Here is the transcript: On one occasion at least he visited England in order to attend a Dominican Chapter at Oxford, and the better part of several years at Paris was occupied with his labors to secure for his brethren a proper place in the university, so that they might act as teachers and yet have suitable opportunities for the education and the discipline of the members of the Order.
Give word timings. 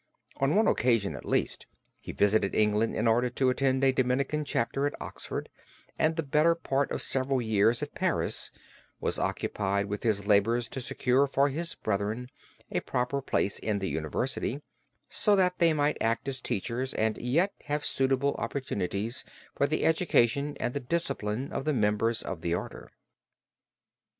On 0.37 0.55
one 0.55 0.67
occasion 0.67 1.15
at 1.15 1.27
least 1.27 1.67
he 1.99 2.11
visited 2.11 2.55
England 2.55 2.95
in 2.95 3.07
order 3.07 3.29
to 3.29 3.51
attend 3.51 3.83
a 3.83 3.91
Dominican 3.91 4.43
Chapter 4.43 4.87
at 4.87 4.99
Oxford, 4.99 5.47
and 5.99 6.15
the 6.15 6.23
better 6.23 6.55
part 6.55 6.89
of 6.91 7.03
several 7.03 7.39
years 7.39 7.83
at 7.83 7.93
Paris 7.93 8.49
was 8.99 9.19
occupied 9.19 9.85
with 9.85 10.01
his 10.01 10.25
labors 10.25 10.67
to 10.69 10.81
secure 10.81 11.27
for 11.27 11.49
his 11.49 11.75
brethren 11.75 12.31
a 12.71 12.79
proper 12.79 13.21
place 13.21 13.59
in 13.59 13.77
the 13.77 13.89
university, 13.89 14.59
so 15.07 15.35
that 15.35 15.59
they 15.59 15.71
might 15.71 16.01
act 16.01 16.27
as 16.27 16.41
teachers 16.41 16.95
and 16.95 17.19
yet 17.19 17.53
have 17.65 17.85
suitable 17.85 18.33
opportunities 18.39 19.23
for 19.55 19.67
the 19.67 19.85
education 19.85 20.57
and 20.59 20.73
the 20.73 20.79
discipline 20.79 21.51
of 21.51 21.63
the 21.63 21.73
members 21.73 22.23
of 22.23 22.41
the 22.41 22.55
Order. 22.55 22.89